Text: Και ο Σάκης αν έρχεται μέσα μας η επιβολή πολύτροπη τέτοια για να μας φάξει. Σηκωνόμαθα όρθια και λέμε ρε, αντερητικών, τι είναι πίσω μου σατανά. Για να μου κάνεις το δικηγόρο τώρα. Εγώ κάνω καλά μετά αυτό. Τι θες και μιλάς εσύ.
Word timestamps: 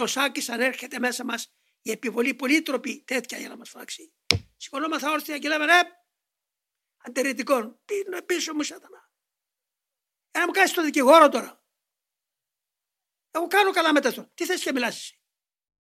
Και 0.00 0.06
ο 0.06 0.08
Σάκης 0.08 0.48
αν 0.48 0.60
έρχεται 0.60 0.98
μέσα 0.98 1.24
μας 1.24 1.52
η 1.82 1.90
επιβολή 1.90 2.34
πολύτροπη 2.34 3.02
τέτοια 3.02 3.38
για 3.38 3.48
να 3.48 3.56
μας 3.56 3.68
φάξει. 3.68 4.12
Σηκωνόμαθα 4.56 5.10
όρθια 5.10 5.38
και 5.38 5.48
λέμε 5.48 5.64
ρε, 5.64 5.80
αντερητικών, 6.96 7.80
τι 7.84 7.94
είναι 7.94 8.22
πίσω 8.22 8.54
μου 8.54 8.62
σατανά. 8.62 9.10
Για 10.30 10.40
να 10.40 10.46
μου 10.46 10.52
κάνεις 10.52 10.72
το 10.72 10.82
δικηγόρο 10.82 11.28
τώρα. 11.28 11.64
Εγώ 13.30 13.46
κάνω 13.46 13.70
καλά 13.70 13.92
μετά 13.92 14.08
αυτό. 14.08 14.30
Τι 14.34 14.44
θες 14.44 14.62
και 14.62 14.72
μιλάς 14.72 14.96
εσύ. 14.96 15.19